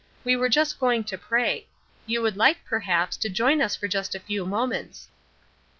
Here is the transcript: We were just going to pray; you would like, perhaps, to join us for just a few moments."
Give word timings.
We 0.23 0.35
were 0.35 0.49
just 0.49 0.79
going 0.79 1.03
to 1.03 1.17
pray; 1.19 1.67
you 2.07 2.23
would 2.23 2.35
like, 2.35 2.65
perhaps, 2.65 3.15
to 3.17 3.29
join 3.29 3.61
us 3.61 3.75
for 3.75 3.87
just 3.87 4.15
a 4.15 4.19
few 4.19 4.47
moments." 4.47 5.09